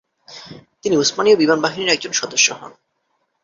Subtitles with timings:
[0.83, 2.71] তিনি উসমানীয় বিমান বাহিনীর একজন সদস্য হন।